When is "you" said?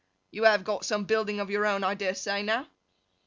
0.31-0.45